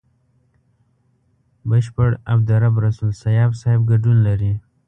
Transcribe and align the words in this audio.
بشپړ 1.69 2.09
عبدالرب 2.33 2.75
رسول 2.87 3.11
سياف 3.23 3.51
صاحب 3.61 3.81
ګډون 3.91 4.17
لري. 4.27 4.53